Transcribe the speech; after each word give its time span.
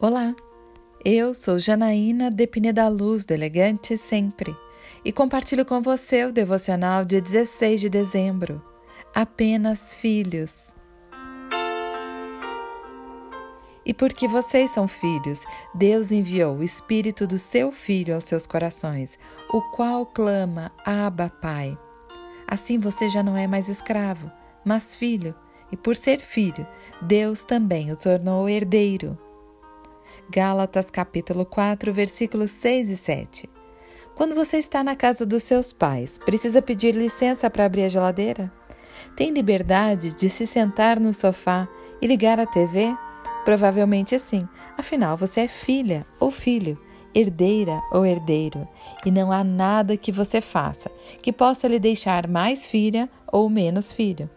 Olá, 0.00 0.32
eu 1.04 1.34
sou 1.34 1.58
Janaína 1.58 2.30
Depine 2.30 2.72
da 2.72 2.86
Luz 2.86 3.26
do 3.26 3.32
Elegante 3.32 3.98
Sempre 3.98 4.56
e 5.04 5.10
compartilho 5.10 5.66
com 5.66 5.82
você 5.82 6.24
o 6.24 6.32
devocional 6.32 7.04
de 7.04 7.20
16 7.20 7.80
de 7.80 7.90
dezembro. 7.90 8.62
Apenas 9.12 9.94
filhos. 9.94 10.72
E 13.84 13.92
porque 13.92 14.28
vocês 14.28 14.70
são 14.70 14.86
filhos, 14.86 15.44
Deus 15.74 16.12
enviou 16.12 16.58
o 16.58 16.62
Espírito 16.62 17.26
do 17.26 17.36
seu 17.36 17.72
Filho 17.72 18.14
aos 18.14 18.22
seus 18.22 18.46
corações, 18.46 19.18
o 19.52 19.60
qual 19.60 20.06
clama: 20.06 20.70
Abba, 20.86 21.28
Pai. 21.42 21.76
Assim 22.46 22.78
você 22.78 23.08
já 23.08 23.24
não 23.24 23.36
é 23.36 23.48
mais 23.48 23.68
escravo, 23.68 24.30
mas 24.64 24.94
filho, 24.94 25.34
e 25.72 25.76
por 25.76 25.96
ser 25.96 26.20
filho, 26.20 26.64
Deus 27.02 27.42
também 27.42 27.90
o 27.90 27.96
tornou 27.96 28.48
herdeiro. 28.48 29.18
Gálatas 30.30 30.90
capítulo 30.90 31.46
4, 31.46 31.90
versículos 31.90 32.50
6 32.50 32.90
e 32.90 32.96
7. 32.98 33.50
Quando 34.14 34.34
você 34.34 34.58
está 34.58 34.84
na 34.84 34.94
casa 34.94 35.24
dos 35.24 35.42
seus 35.42 35.72
pais, 35.72 36.18
precisa 36.18 36.60
pedir 36.60 36.94
licença 36.94 37.48
para 37.48 37.64
abrir 37.64 37.84
a 37.84 37.88
geladeira? 37.88 38.52
Tem 39.16 39.30
liberdade 39.30 40.14
de 40.14 40.28
se 40.28 40.46
sentar 40.46 41.00
no 41.00 41.14
sofá 41.14 41.66
e 42.02 42.06
ligar 42.06 42.38
a 42.38 42.44
TV? 42.44 42.94
Provavelmente 43.42 44.18
sim, 44.18 44.46
afinal 44.76 45.16
você 45.16 45.40
é 45.42 45.48
filha 45.48 46.04
ou 46.20 46.30
filho, 46.30 46.78
herdeira 47.14 47.80
ou 47.90 48.04
herdeiro, 48.04 48.68
e 49.06 49.10
não 49.10 49.32
há 49.32 49.42
nada 49.42 49.96
que 49.96 50.12
você 50.12 50.42
faça 50.42 50.90
que 51.22 51.32
possa 51.32 51.66
lhe 51.66 51.78
deixar 51.78 52.28
mais 52.28 52.66
filha 52.66 53.08
ou 53.32 53.48
menos 53.48 53.94
filho. 53.94 54.28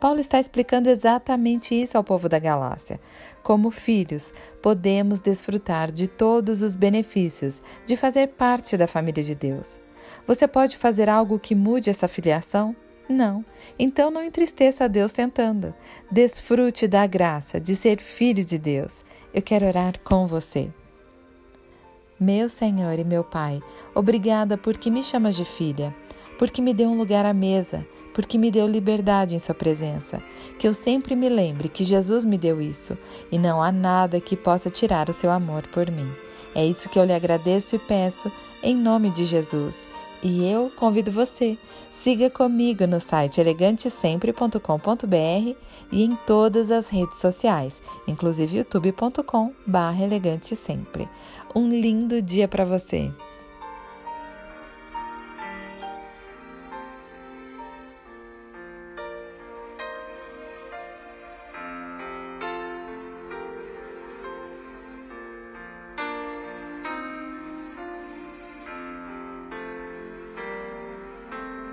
Paulo 0.00 0.20
está 0.20 0.38
explicando 0.38 0.88
exatamente 0.88 1.74
isso 1.74 1.96
ao 1.96 2.04
povo 2.04 2.28
da 2.28 2.38
Galácia. 2.38 3.00
Como 3.42 3.70
filhos, 3.70 4.32
podemos 4.62 5.20
desfrutar 5.20 5.90
de 5.90 6.06
todos 6.06 6.62
os 6.62 6.74
benefícios 6.74 7.62
de 7.86 7.96
fazer 7.96 8.28
parte 8.28 8.76
da 8.76 8.86
família 8.86 9.22
de 9.22 9.34
Deus. 9.34 9.80
Você 10.26 10.46
pode 10.46 10.76
fazer 10.76 11.08
algo 11.08 11.38
que 11.38 11.54
mude 11.54 11.90
essa 11.90 12.08
filiação? 12.08 12.76
Não. 13.08 13.44
Então 13.78 14.10
não 14.10 14.22
entristeça 14.22 14.84
a 14.84 14.88
Deus 14.88 15.12
tentando. 15.12 15.74
Desfrute 16.10 16.86
da 16.86 17.06
graça 17.06 17.60
de 17.60 17.76
ser 17.76 18.00
filho 18.00 18.44
de 18.44 18.58
Deus. 18.58 19.04
Eu 19.32 19.42
quero 19.42 19.66
orar 19.66 19.98
com 20.00 20.26
você. 20.26 20.70
Meu 22.18 22.48
Senhor 22.48 22.98
e 22.98 23.04
meu 23.04 23.24
Pai, 23.24 23.60
obrigada 23.94 24.56
porque 24.56 24.88
me 24.88 25.02
chamas 25.02 25.34
de 25.34 25.44
filha, 25.44 25.94
porque 26.38 26.62
me 26.62 26.72
deu 26.72 26.88
um 26.88 26.96
lugar 26.96 27.26
à 27.26 27.34
mesa, 27.34 27.84
porque 28.14 28.38
me 28.38 28.50
deu 28.50 28.66
liberdade 28.66 29.34
em 29.34 29.38
Sua 29.38 29.54
presença. 29.54 30.22
Que 30.58 30.66
eu 30.66 30.72
sempre 30.72 31.14
me 31.14 31.28
lembre 31.28 31.68
que 31.68 31.84
Jesus 31.84 32.24
me 32.24 32.38
deu 32.38 32.62
isso 32.62 32.96
e 33.30 33.38
não 33.38 33.62
há 33.62 33.70
nada 33.70 34.18
que 34.20 34.36
possa 34.36 34.70
tirar 34.70 35.10
o 35.10 35.12
seu 35.12 35.30
amor 35.30 35.66
por 35.66 35.90
mim. 35.90 36.10
É 36.54 36.64
isso 36.64 36.88
que 36.88 36.98
eu 36.98 37.04
lhe 37.04 37.12
agradeço 37.12 37.76
e 37.76 37.78
peço 37.78 38.32
em 38.62 38.74
nome 38.74 39.10
de 39.10 39.26
Jesus. 39.26 39.86
E 40.22 40.48
eu 40.48 40.72
convido 40.74 41.12
você, 41.12 41.58
siga 41.90 42.30
comigo 42.30 42.86
no 42.86 42.98
site 42.98 43.42
elegantesempre.com.br 43.42 45.54
e 45.92 46.02
em 46.02 46.16
todas 46.26 46.70
as 46.70 46.88
redes 46.88 47.18
sociais, 47.18 47.82
inclusive 48.08 48.56
youtube.com/elegantesempre. 48.56 51.06
Um 51.54 51.68
lindo 51.68 52.22
dia 52.22 52.48
para 52.48 52.64
você. 52.64 53.12